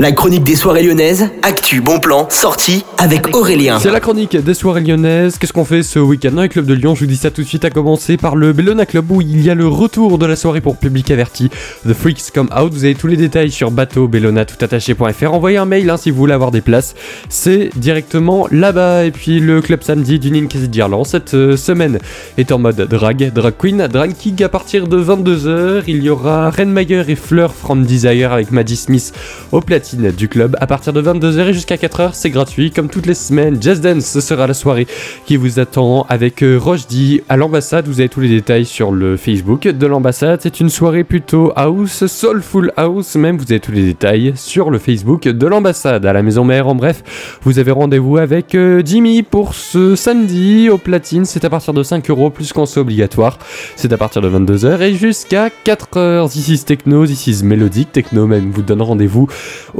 [0.00, 3.78] La chronique des soirées lyonnaises, actu, bon plan, sortie avec Aurélien.
[3.78, 5.36] C'est la chronique des soirées lyonnaises.
[5.36, 6.94] Qu'est-ce qu'on fait ce week-end dans les clubs de Lyon?
[6.94, 9.42] Je vous dis ça tout de suite à commencer par le Bellona Club où il
[9.42, 11.50] y a le retour de la soirée pour public averti.
[11.86, 12.72] The Freaks Come Out.
[12.72, 15.34] Vous avez tous les détails sur bateau bellona toutattaché.fr.
[15.34, 16.94] Envoyez un mail hein, si vous voulez avoir des places.
[17.28, 19.04] C'est directement là-bas.
[19.04, 21.98] Et puis le club samedi du Ninkasi Gerland cette euh, semaine
[22.38, 25.82] est en mode drag, drag queen, drag king à partir de 22h.
[25.88, 29.12] Il y aura Renmayer et Fleur from Desire avec Maddie Smith
[29.52, 32.10] au platine du club à partir de 22h et jusqu'à 4h.
[32.12, 33.60] C'est gratuit comme toutes les semaines.
[33.60, 34.86] Jazz Dance, ce sera la soirée
[35.26, 37.88] qui vous attend avec euh, Rochdi à l'ambassade.
[37.88, 40.40] Vous avez tous les détails sur le Facebook de l'ambassade.
[40.42, 43.36] C'est une soirée plutôt house, soulful house même.
[43.36, 46.68] Vous avez tous les détails sur le Facebook de l'ambassade à la maison mère.
[46.68, 47.02] En bref,
[47.42, 51.24] vous avez rendez-vous avec euh, Jimmy pour ce samedi au platine.
[51.24, 53.38] C'est à partir de 5 euros plus qu'en c'est obligatoire.
[53.76, 56.30] C'est à partir de 22h et jusqu'à 4h.
[56.30, 57.92] This is techno, this is mélodique.
[57.92, 59.26] Techno même vous donne rendez-vous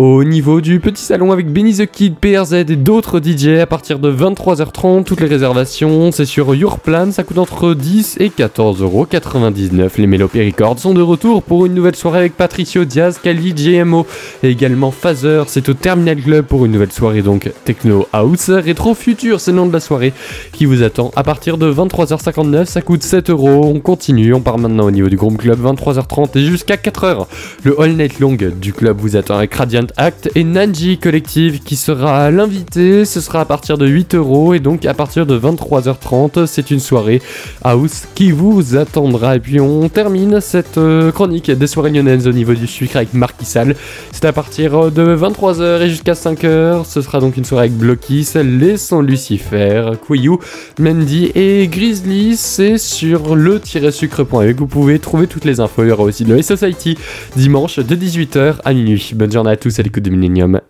[0.01, 3.99] au niveau du petit salon avec Benny the Kid, PRZ et d'autres DJ à partir
[3.99, 5.05] de 23h30.
[5.05, 9.91] Toutes les réservations, c'est sur Yourplan, ça coûte entre 10 et 14,99€.
[9.99, 14.07] Les Mélopées Records sont de retour pour une nouvelle soirée avec Patricio Diaz, Kali, GMO
[14.43, 15.43] et également Phaser.
[15.49, 18.49] C'est au Terminal Club pour une nouvelle soirée donc Techno House.
[18.49, 20.15] Rétro Future, c'est le nom de la soirée
[20.53, 22.65] qui vous attend à partir de 23h59.
[22.65, 23.67] Ça coûte 7 euros.
[23.67, 27.27] On continue, on part maintenant au niveau du groupe club 23h30 et jusqu'à 4h.
[27.65, 31.77] Le All Night Long du club vous attend avec Radiant Act et Nanji Collective qui
[31.77, 33.05] sera l'invité.
[33.05, 36.81] Ce sera à partir de 8 euros et donc à partir de 23h30, c'est une
[36.81, 37.23] soirée
[37.63, 39.37] house qui vous attendra.
[39.37, 43.15] Et puis on termine cette euh, chronique des soirées lyonnaises au niveau du sucre avec
[43.15, 43.75] Marquisal.
[44.13, 46.85] C'est à partir de 23h et jusqu'à 5h.
[46.85, 50.41] Ce sera donc une soirée avec Blockis, Les Sans Lucifer, Quayou,
[50.79, 52.37] Mendy et Grizzly.
[52.37, 54.59] C'est sur le-sucre.avec.
[54.59, 55.85] Vous pouvez trouver toutes les infos.
[55.85, 56.99] Il y aura aussi le Society
[57.37, 59.13] dimanche de 18h à minuit.
[59.15, 60.61] Bonne journée à tous à l'écoute de Millennium.